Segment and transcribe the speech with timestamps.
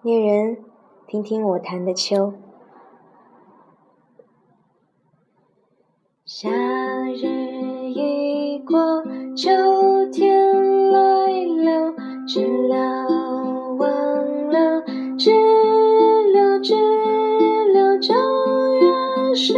[0.00, 0.58] 恋人，
[1.08, 2.32] 听听我弹的秋。
[6.24, 7.26] 夏日
[7.90, 9.02] 已过，
[9.34, 9.50] 秋
[10.12, 11.00] 天来
[11.64, 11.92] 了，
[12.28, 13.08] 知了
[13.76, 13.90] 忘
[14.52, 14.84] 了，
[15.18, 15.32] 知
[16.32, 16.74] 了知
[17.72, 18.14] 了，九
[18.74, 19.54] 月十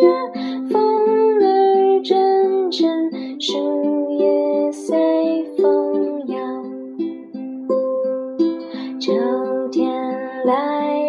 [0.00, 6.36] 月，风儿阵阵，树叶随风摇。
[8.98, 9.14] 秋
[10.44, 11.07] 来。